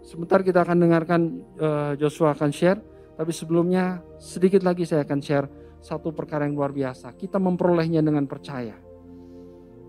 Sebentar 0.00 0.40
kita 0.40 0.64
akan 0.64 0.80
dengarkan 0.80 1.20
uh, 1.60 1.92
Joshua 2.00 2.32
akan 2.32 2.48
share, 2.48 2.80
tapi 3.20 3.36
sebelumnya 3.36 4.00
sedikit 4.16 4.64
lagi 4.64 4.88
saya 4.88 5.04
akan 5.04 5.20
share 5.20 5.46
satu 5.84 6.16
perkara 6.16 6.48
yang 6.48 6.56
luar 6.56 6.72
biasa. 6.72 7.12
Kita 7.12 7.36
memperolehnya 7.36 8.00
dengan 8.00 8.24
percaya. 8.24 8.72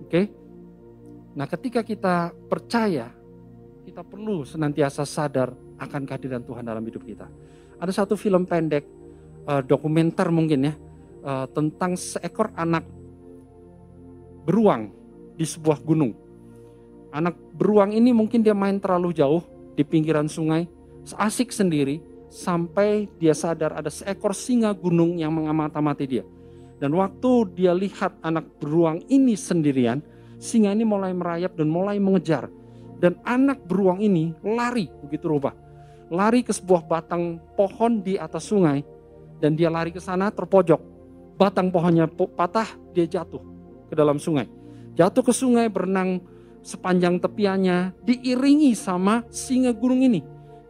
Oke? 0.03 0.11
Okay? 0.11 0.25
Nah, 1.39 1.47
ketika 1.47 1.79
kita 1.87 2.35
percaya, 2.51 3.07
kita 3.87 4.03
perlu 4.03 4.43
senantiasa 4.43 5.07
sadar 5.07 5.55
akan 5.79 6.03
kehadiran 6.03 6.43
Tuhan 6.43 6.67
dalam 6.67 6.83
hidup 6.83 7.07
kita. 7.07 7.31
Ada 7.79 8.03
satu 8.03 8.19
film 8.19 8.43
pendek, 8.43 8.83
uh, 9.47 9.63
dokumenter 9.63 10.27
mungkin 10.27 10.67
ya, 10.67 10.73
uh, 11.23 11.47
tentang 11.51 11.95
seekor 11.95 12.51
anak 12.55 12.83
beruang 14.43 14.91
di 15.35 15.45
sebuah 15.45 15.79
gunung. 15.83 16.15
Anak 17.09 17.38
beruang 17.57 17.95
ini 17.95 18.13
mungkin 18.13 18.45
dia 18.45 18.53
main 18.53 18.77
terlalu 18.77 19.15
jauh 19.15 19.41
di 19.73 19.81
pinggiran 19.81 20.29
sungai, 20.29 20.69
asik 21.17 21.49
sendiri, 21.49 22.01
sampai 22.29 23.09
dia 23.17 23.33
sadar 23.33 23.73
ada 23.73 23.89
seekor 23.89 24.38
singa 24.38 24.69
gunung 24.77 25.17
yang 25.17 25.33
mengamati 25.33 26.05
dia. 26.05 26.23
Dan 26.79 26.95
waktu 26.95 27.31
dia 27.59 27.75
lihat 27.75 28.15
anak 28.23 28.47
beruang 28.61 29.03
ini 29.11 29.35
sendirian, 29.35 29.99
singa 30.39 30.71
ini 30.71 30.88
mulai 30.88 31.11
merayap 31.11 31.57
dan 31.59 31.67
mulai 31.67 31.99
mengejar. 31.99 32.47
Dan 32.99 33.19
anak 33.23 33.63
beruang 33.67 33.99
ini 33.99 34.35
lari 34.43 34.88
begitu 35.03 35.27
rupa. 35.27 35.55
Lari 36.11 36.43
ke 36.43 36.51
sebuah 36.51 36.88
batang 36.88 37.39
pohon 37.55 38.03
di 38.03 38.15
atas 38.19 38.47
sungai. 38.47 38.83
Dan 39.39 39.55
dia 39.55 39.71
lari 39.71 39.91
ke 39.91 40.03
sana 40.03 40.31
terpojok. 40.31 40.98
Batang 41.39 41.72
pohonnya 41.72 42.03
patah, 42.12 42.67
dia 42.91 43.08
jatuh 43.08 43.39
ke 43.88 43.96
dalam 43.96 44.19
sungai. 44.19 44.51
Jatuh 45.00 45.24
ke 45.24 45.31
sungai 45.31 45.72
berenang 45.72 46.19
sepanjang 46.60 47.15
tepiannya 47.15 47.96
diiringi 48.03 48.75
sama 48.75 49.24
singa 49.31 49.72
gunung 49.72 50.03
ini. 50.03 50.19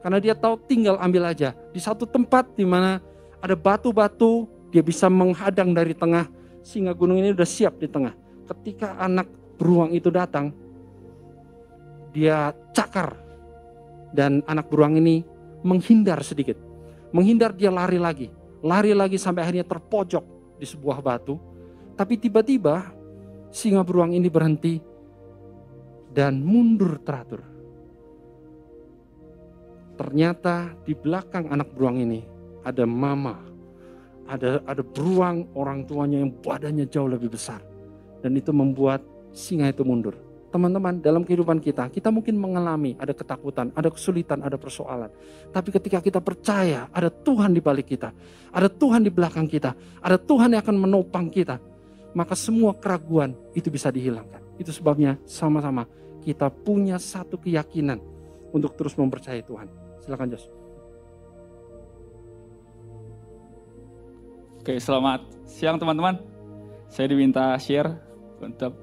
Karena 0.06 0.22
dia 0.22 0.38
tahu 0.38 0.62
tinggal 0.70 1.02
ambil 1.02 1.34
aja. 1.34 1.58
Di 1.74 1.82
satu 1.82 2.06
tempat 2.06 2.54
di 2.54 2.70
mana 2.70 3.02
ada 3.42 3.58
batu-batu, 3.58 4.46
dia 4.70 4.86
bisa 4.86 5.10
menghadang 5.10 5.74
dari 5.74 5.98
tengah. 5.98 6.30
Singa 6.62 6.94
gunung 6.94 7.18
ini 7.18 7.34
udah 7.34 7.50
siap 7.50 7.82
di 7.82 7.90
tengah. 7.90 8.14
Ketika 8.46 8.94
anak 9.02 9.26
beruang 9.58 9.90
itu 9.98 10.14
datang, 10.14 10.54
dia 12.14 12.54
cakar. 12.78 13.18
Dan 14.14 14.46
anak 14.46 14.70
beruang 14.70 15.02
ini 15.02 15.26
menghindar 15.66 16.22
sedikit. 16.22 16.62
Menghindar 17.10 17.58
dia 17.58 17.74
lari 17.74 17.98
lagi. 17.98 18.30
Lari 18.62 18.94
lagi 18.94 19.18
sampai 19.18 19.50
akhirnya 19.50 19.66
terpojok 19.66 20.39
di 20.60 20.68
sebuah 20.68 21.00
batu. 21.00 21.40
Tapi 21.96 22.20
tiba-tiba 22.20 22.92
singa 23.50 23.82
beruang 23.82 24.14
ini 24.14 24.28
berhenti 24.28 24.78
dan 26.12 26.44
mundur 26.44 27.00
teratur. 27.02 27.42
Ternyata 29.96 30.80
di 30.84 30.96
belakang 30.96 31.52
anak 31.52 31.76
beruang 31.76 32.00
ini 32.00 32.24
ada 32.64 32.88
mama, 32.88 33.36
ada 34.28 34.64
ada 34.64 34.80
beruang 34.80 35.48
orang 35.56 35.84
tuanya 35.84 36.24
yang 36.24 36.32
badannya 36.40 36.88
jauh 36.88 37.08
lebih 37.12 37.36
besar. 37.36 37.60
Dan 38.20 38.36
itu 38.36 38.52
membuat 38.52 39.04
singa 39.32 39.72
itu 39.72 39.84
mundur. 39.84 40.29
Teman-teman, 40.50 40.98
dalam 40.98 41.22
kehidupan 41.22 41.62
kita, 41.62 41.94
kita 41.94 42.10
mungkin 42.10 42.34
mengalami 42.34 42.98
ada 42.98 43.14
ketakutan, 43.14 43.70
ada 43.78 43.94
kesulitan, 43.94 44.42
ada 44.42 44.58
persoalan. 44.58 45.14
Tapi 45.54 45.70
ketika 45.70 46.02
kita 46.02 46.18
percaya 46.18 46.90
ada 46.90 47.14
Tuhan 47.14 47.54
di 47.54 47.62
balik 47.62 47.94
kita, 47.94 48.10
ada 48.50 48.66
Tuhan 48.66 49.06
di 49.06 49.14
belakang 49.14 49.46
kita, 49.46 49.78
ada 50.02 50.18
Tuhan 50.18 50.58
yang 50.58 50.66
akan 50.66 50.78
menopang 50.90 51.30
kita, 51.30 51.62
maka 52.18 52.34
semua 52.34 52.74
keraguan 52.74 53.38
itu 53.54 53.70
bisa 53.70 53.94
dihilangkan. 53.94 54.42
Itu 54.58 54.74
sebabnya 54.74 55.22
sama-sama 55.30 55.86
kita 56.26 56.50
punya 56.50 56.98
satu 56.98 57.38
keyakinan 57.38 58.02
untuk 58.50 58.74
terus 58.74 58.98
mempercayai 58.98 59.46
Tuhan. 59.46 59.70
Silakan 60.02 60.34
Jos. 60.34 60.50
Oke, 64.60 64.76
selamat 64.82 65.24
siang 65.46 65.78
teman-teman. 65.78 66.20
Saya 66.90 67.06
diminta 67.06 67.54
share 67.62 68.02
untuk 68.42 68.74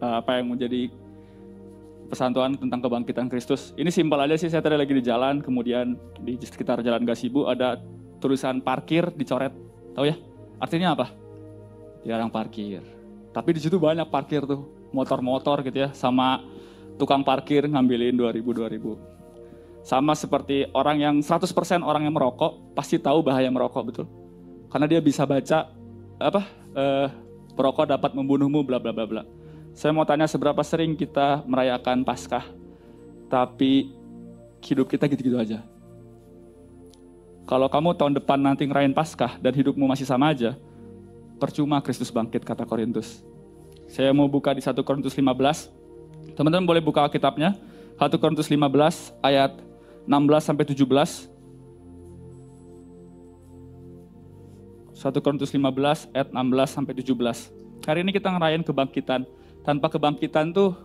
uh, 0.00 0.20
apa 0.20 0.38
yang 0.38 0.52
menjadi 0.52 0.92
pesan 2.06 2.32
Tuhan 2.32 2.56
tentang 2.56 2.80
kebangkitan 2.80 3.26
Kristus. 3.26 3.74
Ini 3.74 3.90
simpel 3.90 4.18
aja 4.22 4.38
sih, 4.38 4.48
saya 4.48 4.62
tadi 4.62 4.78
lagi 4.78 4.94
di 4.94 5.02
jalan, 5.02 5.42
kemudian 5.42 5.98
di 6.22 6.38
sekitar 6.40 6.80
jalan 6.80 7.02
Gasibu 7.02 7.50
ada 7.50 7.82
tulisan 8.22 8.62
parkir 8.62 9.10
dicoret. 9.12 9.52
Tahu 9.92 10.04
ya? 10.06 10.16
Artinya 10.62 10.94
apa? 10.96 11.12
Dilarang 12.06 12.30
parkir. 12.30 12.80
Tapi 13.34 13.50
di 13.52 13.60
situ 13.60 13.76
banyak 13.76 14.08
parkir 14.08 14.46
tuh, 14.48 14.64
motor-motor 14.94 15.60
gitu 15.66 15.84
ya, 15.84 15.90
sama 15.92 16.40
tukang 16.96 17.20
parkir 17.20 17.68
ngambilin 17.68 18.16
2000 18.16 18.40
2000. 18.40 19.86
Sama 19.86 20.18
seperti 20.18 20.66
orang 20.74 20.98
yang 20.98 21.16
100% 21.22 21.46
orang 21.84 22.08
yang 22.08 22.14
merokok 22.16 22.74
pasti 22.74 22.98
tahu 22.98 23.22
bahaya 23.22 23.46
merokok 23.52 23.82
betul. 23.86 24.06
Karena 24.66 24.90
dia 24.90 24.98
bisa 24.98 25.22
baca 25.22 25.70
apa 26.18 26.42
eh, 26.74 27.06
perokok 27.54 27.86
dapat 27.86 28.10
membunuhmu 28.16 28.66
bla 28.66 28.82
bla 28.82 28.90
bla 28.90 29.06
bla. 29.06 29.22
Saya 29.76 29.92
mau 29.92 30.08
tanya 30.08 30.24
seberapa 30.24 30.64
sering 30.64 30.96
kita 30.96 31.44
merayakan 31.44 32.00
Paskah 32.00 32.48
tapi 33.28 33.92
hidup 34.64 34.88
kita 34.88 35.04
gitu-gitu 35.04 35.36
aja. 35.36 35.60
Kalau 37.44 37.68
kamu 37.68 37.92
tahun 37.94 38.16
depan 38.16 38.40
nanti 38.40 38.64
ngerayain 38.64 38.96
Paskah 38.96 39.36
dan 39.36 39.52
hidupmu 39.52 39.84
masih 39.84 40.08
sama 40.08 40.32
aja, 40.32 40.56
percuma 41.36 41.78
Kristus 41.84 42.08
bangkit 42.08 42.40
kata 42.42 42.64
Korintus. 42.64 43.20
Saya 43.86 44.10
mau 44.16 44.26
buka 44.26 44.50
di 44.56 44.64
1 44.64 44.74
Korintus 44.82 45.14
15 45.14 45.86
Teman-teman 46.34 46.66
boleh 46.66 46.82
buka 46.82 47.06
kitabnya 47.06 47.54
1 47.96 48.10
Korintus 48.18 48.50
15 48.50 49.14
ayat 49.22 49.56
16 50.04 50.42
sampai 50.42 50.64
17. 50.66 50.84
1 54.96 55.24
Korintus 55.24 55.52
15 55.52 56.10
ayat 56.12 56.28
16 56.32 56.76
sampai 56.76 56.92
17. 56.98 57.52
Hari 57.86 58.00
ini 58.02 58.10
kita 58.10 58.28
ngerayain 58.32 58.64
kebangkitan. 58.66 59.24
Tanpa 59.66 59.90
kebangkitan 59.90 60.54
tuh 60.54 60.78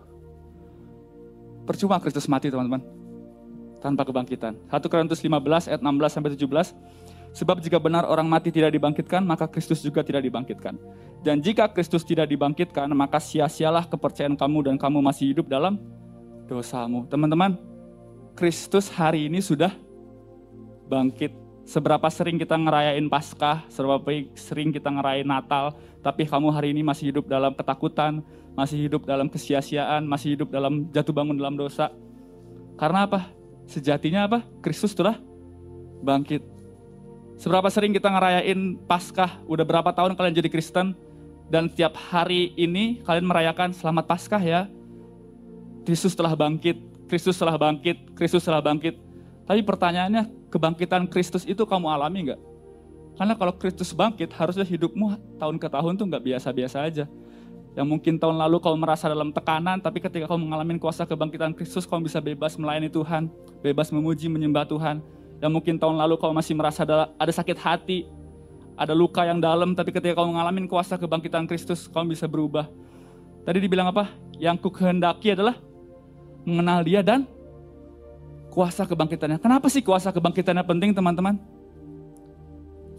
percuma 1.69 2.01
Kristus 2.01 2.25
mati, 2.25 2.49
teman-teman. 2.49 2.81
Tanpa 3.77 4.01
kebangkitan. 4.09 4.57
1 4.67 4.89
Korintus 4.89 5.21
15 5.21 5.69
ayat 5.69 5.81
16 5.85 6.09
sampai 6.09 6.33
17. 6.33 6.73
Sebab 7.31 7.63
jika 7.63 7.79
benar 7.79 8.03
orang 8.03 8.27
mati 8.27 8.51
tidak 8.51 8.75
dibangkitkan, 8.75 9.23
maka 9.23 9.47
Kristus 9.47 9.79
juga 9.79 10.03
tidak 10.03 10.27
dibangkitkan. 10.27 10.75
Dan 11.23 11.39
jika 11.39 11.69
Kristus 11.71 12.03
tidak 12.03 12.27
dibangkitkan, 12.27 12.91
maka 12.91 13.21
sia-sialah 13.23 13.87
kepercayaan 13.87 14.35
kamu 14.35 14.67
dan 14.67 14.75
kamu 14.75 14.99
masih 14.99 15.31
hidup 15.31 15.47
dalam 15.47 15.79
dosamu. 16.49 17.07
Teman-teman, 17.07 17.55
Kristus 18.35 18.91
hari 18.91 19.31
ini 19.31 19.39
sudah 19.39 19.71
bangkit. 20.91 21.31
Seberapa 21.61 22.09
sering 22.11 22.35
kita 22.35 22.57
ngerayain 22.57 23.07
Paskah, 23.07 23.63
seberapa 23.71 24.11
sering 24.35 24.75
kita 24.75 24.91
ngerayain 24.91 25.29
Natal, 25.29 25.71
tapi 26.03 26.27
kamu 26.27 26.51
hari 26.51 26.75
ini 26.75 26.83
masih 26.83 27.15
hidup 27.15 27.29
dalam 27.31 27.55
ketakutan, 27.55 28.25
masih 28.55 28.87
hidup 28.87 29.07
dalam 29.07 29.31
kesia-siaan, 29.31 30.03
masih 30.03 30.35
hidup 30.35 30.51
dalam 30.51 30.87
jatuh 30.91 31.15
bangun 31.15 31.35
dalam 31.37 31.55
dosa. 31.55 31.91
Karena 32.75 33.07
apa? 33.07 33.31
Sejatinya 33.69 34.27
apa? 34.27 34.43
Kristus 34.59 34.91
telah 34.91 35.19
bangkit. 36.03 36.43
Seberapa 37.41 37.69
sering 37.73 37.95
kita 37.95 38.11
ngerayain 38.11 38.77
Paskah, 38.85 39.41
udah 39.49 39.65
berapa 39.65 39.89
tahun 39.89 40.13
kalian 40.13 40.35
jadi 40.37 40.49
Kristen, 40.51 40.93
dan 41.49 41.67
setiap 41.67 41.97
hari 41.97 42.53
ini 42.53 43.01
kalian 43.01 43.25
merayakan 43.25 43.73
selamat 43.73 44.05
Paskah 44.05 44.41
ya. 44.43 44.69
Kristus 45.81 46.13
telah 46.13 46.37
bangkit, 46.37 46.77
Kristus 47.09 47.35
telah 47.41 47.57
bangkit, 47.57 48.13
Kristus 48.13 48.45
telah 48.45 48.61
bangkit. 48.61 48.93
Tapi 49.49 49.65
pertanyaannya, 49.65 50.53
kebangkitan 50.53 51.09
Kristus 51.09 51.43
itu 51.49 51.65
kamu 51.65 51.89
alami 51.89 52.29
nggak? 52.29 52.41
Karena 53.17 53.33
kalau 53.33 53.53
Kristus 53.57 53.91
bangkit, 53.91 54.29
harusnya 54.37 54.63
hidupmu 54.63 55.37
tahun 55.41 55.57
ke 55.57 55.67
tahun 55.67 55.93
tuh 55.97 56.05
nggak 56.07 56.23
biasa-biasa 56.23 56.77
aja. 56.85 57.05
Yang 57.71 57.87
mungkin 57.87 58.13
tahun 58.19 58.35
lalu 58.35 58.59
kau 58.59 58.75
merasa 58.75 59.07
dalam 59.07 59.31
tekanan, 59.31 59.79
tapi 59.79 60.03
ketika 60.03 60.27
kau 60.27 60.35
mengalami 60.35 60.75
kuasa 60.75 61.07
kebangkitan 61.07 61.55
Kristus, 61.55 61.87
kau 61.87 62.03
bisa 62.03 62.19
bebas 62.19 62.59
melayani 62.59 62.91
Tuhan, 62.91 63.31
bebas 63.63 63.95
memuji, 63.95 64.27
menyembah 64.27 64.67
Tuhan. 64.67 64.99
Yang 65.39 65.51
mungkin 65.55 65.75
tahun 65.79 65.95
lalu 65.95 66.19
kau 66.19 66.35
masih 66.35 66.51
merasa 66.51 66.83
ada, 66.83 67.31
sakit 67.31 67.55
hati, 67.55 68.11
ada 68.75 68.91
luka 68.91 69.23
yang 69.23 69.39
dalam, 69.39 69.71
tapi 69.71 69.95
ketika 69.95 70.19
kamu 70.19 70.35
mengalami 70.35 70.67
kuasa 70.67 70.99
kebangkitan 70.99 71.47
Kristus, 71.47 71.87
kamu 71.87 72.11
bisa 72.11 72.27
berubah. 72.27 72.67
Tadi 73.47 73.57
dibilang 73.63 73.87
apa? 73.87 74.11
Yang 74.35 74.67
ku 74.67 74.69
kehendaki 74.69 75.31
adalah 75.31 75.55
mengenal 76.43 76.83
dia 76.83 76.99
dan 76.99 77.23
kuasa 78.51 78.83
kebangkitannya. 78.83 79.39
Kenapa 79.39 79.71
sih 79.71 79.79
kuasa 79.79 80.11
kebangkitannya 80.11 80.61
penting 80.67 80.91
teman-teman? 80.91 81.39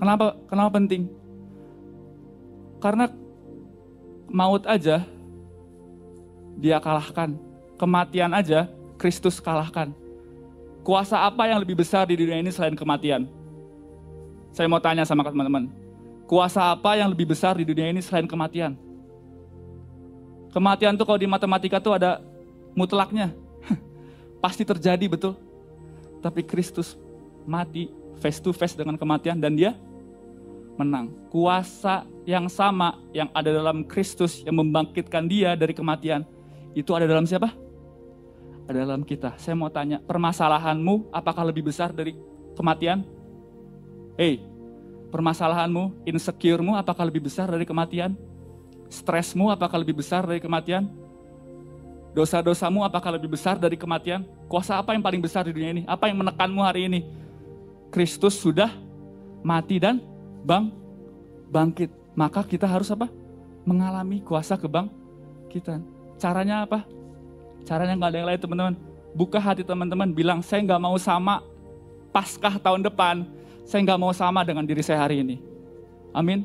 Kenapa 0.01 0.35
kenapa 0.49 0.71
penting? 0.81 1.07
Karena 2.83 3.07
maut 4.33 4.65
aja 4.65 5.05
dia 6.57 6.81
kalahkan. 6.81 7.37
Kematian 7.77 8.33
aja 8.33 8.67
Kristus 8.97 9.39
kalahkan. 9.39 9.93
Kuasa 10.83 11.23
apa 11.23 11.47
yang 11.47 11.63
lebih 11.63 11.79
besar 11.79 12.09
di 12.09 12.19
dunia 12.19 12.41
ini 12.41 12.51
selain 12.51 12.75
kematian? 12.75 13.29
Saya 14.51 14.67
mau 14.67 14.83
tanya 14.83 15.07
sama 15.07 15.23
teman-teman. 15.23 15.71
Kuasa 16.27 16.73
apa 16.73 16.97
yang 16.99 17.13
lebih 17.13 17.31
besar 17.31 17.55
di 17.55 17.63
dunia 17.63 17.93
ini 17.93 18.01
selain 18.03 18.27
kematian? 18.27 18.75
Kematian 20.51 20.97
tuh 20.99 21.07
kalau 21.07 21.21
di 21.21 21.29
matematika 21.29 21.79
tuh 21.79 21.95
ada 21.95 22.19
mutlaknya. 22.75 23.31
Pasti 24.43 24.67
terjadi 24.67 25.07
betul. 25.07 25.39
Tapi 26.23 26.43
Kristus 26.47 26.99
mati 27.47 27.91
face 28.23 28.39
to 28.39 28.55
face 28.55 28.79
dengan 28.79 28.95
kematian 28.95 29.39
dan 29.39 29.59
dia 29.59 29.75
menang. 30.83 31.15
Kuasa 31.31 32.03
yang 32.27 32.51
sama 32.51 32.99
yang 33.15 33.31
ada 33.31 33.55
dalam 33.55 33.87
Kristus 33.87 34.43
yang 34.43 34.59
membangkitkan 34.59 35.25
dia 35.31 35.55
dari 35.55 35.73
kematian, 35.73 36.27
itu 36.75 36.91
ada 36.93 37.07
dalam 37.07 37.23
siapa? 37.23 37.55
Ada 38.67 38.87
dalam 38.87 39.03
kita. 39.07 39.39
Saya 39.39 39.55
mau 39.55 39.71
tanya, 39.71 40.03
permasalahanmu 40.03 41.15
apakah 41.15 41.47
lebih 41.47 41.71
besar 41.71 41.95
dari 41.95 42.19
kematian? 42.59 43.07
Hei, 44.19 44.43
permasalahanmu, 45.09 46.05
insecuremu 46.05 46.77
apakah 46.77 47.07
lebih 47.07 47.27
besar 47.27 47.49
dari 47.49 47.65
kematian? 47.65 48.19
Stresmu 48.93 49.49
apakah 49.49 49.81
lebih 49.81 50.05
besar 50.05 50.29
dari 50.29 50.39
kematian? 50.39 50.85
Dosa-dosamu 52.13 52.85
apakah 52.85 53.17
lebih 53.17 53.33
besar 53.33 53.57
dari 53.57 53.81
kematian? 53.81 54.29
Kuasa 54.45 54.77
apa 54.77 54.93
yang 54.93 55.01
paling 55.01 55.25
besar 55.25 55.49
di 55.49 55.53
dunia 55.57 55.73
ini? 55.73 55.83
Apa 55.89 56.13
yang 56.13 56.21
menekanmu 56.21 56.61
hari 56.61 56.85
ini? 56.93 57.01
Kristus 57.89 58.37
sudah 58.37 58.69
mati 59.41 59.81
dan 59.81 60.01
bang 60.43 60.71
bangkit. 61.53 61.91
Maka 62.13 62.45
kita 62.45 62.69
harus 62.69 62.93
apa? 62.93 63.09
Mengalami 63.65 64.21
kuasa 64.21 64.59
kebangkitan. 64.59 65.85
Caranya 66.21 66.67
apa? 66.67 66.85
Caranya 67.65 67.95
nggak 67.97 68.11
ada 68.11 68.19
yang 68.19 68.29
lain 68.29 68.41
teman-teman. 68.41 68.75
Buka 69.13 69.37
hati 69.37 69.61
teman-teman, 69.61 70.09
bilang 70.09 70.41
saya 70.41 70.65
nggak 70.65 70.83
mau 70.83 70.97
sama 70.97 71.45
paskah 72.13 72.57
tahun 72.61 72.85
depan. 72.85 73.29
Saya 73.65 73.81
nggak 73.87 74.01
mau 74.01 74.13
sama 74.13 74.43
dengan 74.43 74.67
diri 74.67 74.83
saya 74.83 75.01
hari 75.01 75.23
ini. 75.23 75.37
Amin. 76.13 76.45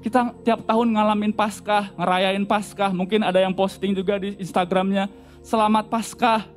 Kita 0.00 0.32
tiap 0.40 0.64
tahun 0.64 0.96
ngalamin 0.96 1.32
paskah, 1.32 1.92
ngerayain 1.96 2.44
paskah. 2.48 2.88
Mungkin 2.92 3.20
ada 3.20 3.40
yang 3.40 3.52
posting 3.52 3.92
juga 3.92 4.16
di 4.16 4.32
Instagramnya. 4.40 5.12
Selamat 5.44 5.92
paskah. 5.92 6.48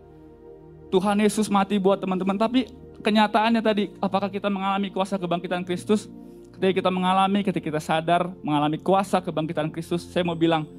Tuhan 0.87 1.19
Yesus 1.19 1.51
mati 1.51 1.75
buat 1.75 1.99
teman-teman. 1.99 2.39
Tapi 2.39 2.71
kenyataannya 3.03 3.59
tadi, 3.59 3.91
apakah 3.99 4.31
kita 4.31 4.47
mengalami 4.47 4.87
kuasa 4.91 5.19
kebangkitan 5.19 5.67
Kristus? 5.67 6.07
Ketika 6.53 6.85
kita 6.85 6.91
mengalami, 6.93 7.41
ketika 7.41 7.65
kita 7.65 7.81
sadar, 7.81 8.29
mengalami 8.45 8.77
kuasa 8.77 9.17
kebangkitan 9.19 9.73
Kristus, 9.73 10.05
saya 10.05 10.21
mau 10.21 10.37
bilang, 10.37 10.69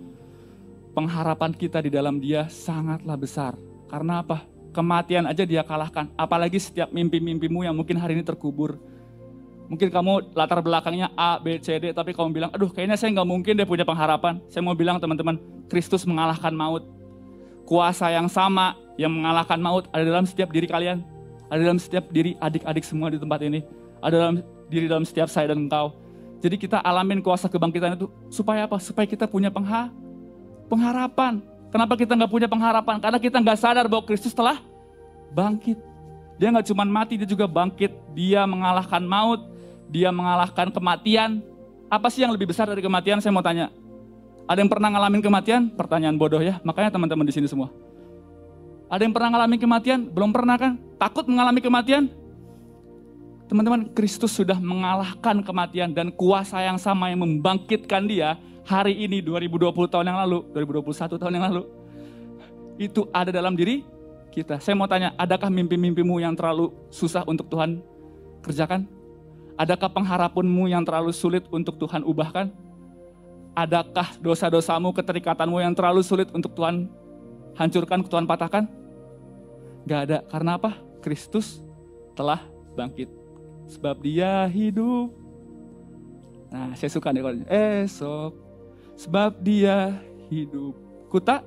pengharapan 0.94 1.50
kita 1.50 1.82
di 1.82 1.90
dalam 1.90 2.22
dia 2.22 2.46
sangatlah 2.46 3.18
besar. 3.18 3.52
Karena 3.90 4.22
apa? 4.22 4.46
Kematian 4.70 5.26
aja 5.26 5.42
dia 5.42 5.66
kalahkan. 5.66 6.10
Apalagi 6.14 6.62
setiap 6.62 6.94
mimpi-mimpimu 6.94 7.66
yang 7.66 7.74
mungkin 7.74 7.98
hari 7.98 8.14
ini 8.14 8.22
terkubur. 8.22 8.78
Mungkin 9.66 9.90
kamu 9.90 10.34
latar 10.34 10.62
belakangnya 10.62 11.10
A, 11.18 11.42
B, 11.42 11.58
C, 11.58 11.78
D, 11.82 11.90
tapi 11.90 12.14
kamu 12.14 12.30
bilang, 12.30 12.50
aduh 12.54 12.70
kayaknya 12.70 12.94
saya 12.94 13.10
nggak 13.10 13.28
mungkin 13.28 13.54
deh 13.58 13.66
punya 13.66 13.82
pengharapan. 13.82 14.38
Saya 14.46 14.62
mau 14.62 14.78
bilang 14.78 15.02
teman-teman, 15.02 15.38
Kristus 15.66 16.06
mengalahkan 16.06 16.54
maut. 16.54 16.86
Kuasa 17.64 18.12
yang 18.12 18.28
sama 18.30 18.76
yang 19.00 19.10
mengalahkan 19.10 19.58
maut 19.58 19.90
ada 19.90 20.04
dalam 20.06 20.28
setiap 20.28 20.52
diri 20.54 20.70
kalian. 20.70 21.02
Ada 21.50 21.60
dalam 21.64 21.80
setiap 21.80 22.10
diri 22.14 22.38
adik-adik 22.38 22.84
semua 22.86 23.10
di 23.10 23.18
tempat 23.18 23.40
ini. 23.42 23.64
Ada 24.04 24.14
dalam 24.20 24.36
diri 24.68 24.86
dalam 24.88 25.04
setiap 25.04 25.28
saya 25.28 25.52
dan 25.52 25.64
engkau. 25.66 25.96
Jadi 26.44 26.60
kita 26.60 26.76
alamin 26.84 27.24
kuasa 27.24 27.48
kebangkitan 27.48 27.96
itu 27.96 28.06
supaya 28.28 28.68
apa? 28.68 28.76
Supaya 28.76 29.08
kita 29.08 29.24
punya 29.24 29.48
pengha 29.48 29.88
pengharapan. 30.68 31.40
Kenapa 31.72 31.96
kita 31.96 32.12
nggak 32.14 32.30
punya 32.30 32.48
pengharapan? 32.48 33.00
Karena 33.00 33.18
kita 33.18 33.40
nggak 33.40 33.58
sadar 33.58 33.88
bahwa 33.88 34.04
Kristus 34.04 34.36
telah 34.36 34.60
bangkit. 35.32 35.80
Dia 36.36 36.52
nggak 36.52 36.66
cuma 36.70 36.84
mati, 36.84 37.18
dia 37.18 37.26
juga 37.26 37.48
bangkit. 37.48 37.90
Dia 38.14 38.44
mengalahkan 38.44 39.02
maut, 39.02 39.40
dia 39.88 40.12
mengalahkan 40.12 40.70
kematian. 40.70 41.42
Apa 41.88 42.12
sih 42.12 42.22
yang 42.22 42.30
lebih 42.34 42.52
besar 42.52 42.68
dari 42.68 42.84
kematian? 42.84 43.18
Saya 43.24 43.32
mau 43.32 43.42
tanya. 43.42 43.72
Ada 44.44 44.60
yang 44.60 44.68
pernah 44.68 44.92
ngalamin 44.92 45.24
kematian? 45.24 45.72
Pertanyaan 45.72 46.20
bodoh 46.20 46.42
ya. 46.44 46.60
Makanya 46.60 46.92
teman-teman 46.92 47.24
di 47.24 47.32
sini 47.32 47.48
semua. 47.48 47.72
Ada 48.92 49.08
yang 49.08 49.14
pernah 49.16 49.32
ngalamin 49.32 49.58
kematian? 49.58 50.00
Belum 50.12 50.30
pernah 50.30 50.60
kan? 50.60 50.76
Takut 51.00 51.24
mengalami 51.24 51.64
kematian? 51.64 52.12
Teman-teman, 53.44 53.92
Kristus 53.92 54.32
sudah 54.32 54.56
mengalahkan 54.56 55.44
kematian 55.44 55.92
dan 55.92 56.08
kuasa 56.08 56.64
yang 56.64 56.80
sama 56.80 57.12
yang 57.12 57.20
membangkitkan 57.20 58.08
dia 58.08 58.40
hari 58.64 58.96
ini 59.04 59.20
2020 59.20 59.68
tahun 59.92 60.06
yang 60.08 60.18
lalu, 60.24 60.48
2021 60.56 61.20
tahun 61.20 61.32
yang 61.36 61.44
lalu. 61.52 61.62
Itu 62.80 63.04
ada 63.12 63.28
dalam 63.28 63.52
diri 63.52 63.84
kita. 64.32 64.64
Saya 64.64 64.72
mau 64.72 64.88
tanya, 64.88 65.12
adakah 65.20 65.52
mimpi-mimpimu 65.52 66.24
yang 66.24 66.32
terlalu 66.32 66.72
susah 66.88 67.20
untuk 67.28 67.52
Tuhan 67.52 67.84
kerjakan? 68.40 68.88
Adakah 69.60 69.92
pengharapanmu 69.92 70.64
yang 70.72 70.82
terlalu 70.82 71.12
sulit 71.12 71.44
untuk 71.52 71.76
Tuhan 71.76 72.00
ubahkan? 72.00 72.48
Adakah 73.54 74.18
dosa-dosamu, 74.24 74.90
keterikatanmu 74.96 75.60
yang 75.60 75.76
terlalu 75.76 76.00
sulit 76.00 76.32
untuk 76.32 76.56
Tuhan 76.56 76.88
hancurkan, 77.60 78.02
Tuhan 78.08 78.24
patahkan? 78.24 78.66
Gak 79.84 80.00
ada. 80.10 80.18
Karena 80.32 80.56
apa? 80.56 80.80
Kristus 81.04 81.60
telah 82.16 82.40
bangkit 82.74 83.23
sebab 83.68 84.00
dia 84.00 84.46
hidup. 84.48 85.12
Nah, 86.54 86.70
saya 86.78 86.90
suka 86.92 87.10
nih 87.10 87.22
kalau 87.22 87.44
esok 87.50 88.32
sebab 88.94 89.42
dia 89.42 89.98
hidup. 90.30 90.74
Ku 91.10 91.18
tak 91.18 91.42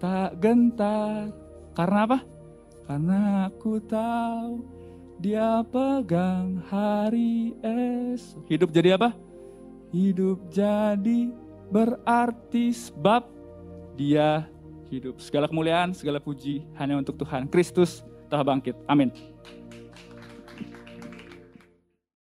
tak 0.00 0.36
gentar. 0.40 1.28
Karena 1.76 1.98
apa? 2.08 2.18
Karena 2.88 3.20
aku 3.46 3.78
tahu 3.84 4.64
dia 5.20 5.60
pegang 5.68 6.64
hari 6.72 7.54
esok. 7.60 8.48
Hidup 8.48 8.72
jadi 8.72 8.96
apa? 8.96 9.12
Hidup 9.92 10.48
jadi 10.48 11.30
berarti 11.70 12.72
sebab 12.72 13.28
dia 13.94 14.48
hidup. 14.90 15.22
Segala 15.22 15.46
kemuliaan, 15.46 15.94
segala 15.94 16.18
puji 16.18 16.66
hanya 16.80 16.98
untuk 16.98 17.20
Tuhan. 17.20 17.46
Kristus 17.46 18.02
telah 18.26 18.42
bangkit. 18.42 18.74
Amin. 18.90 19.12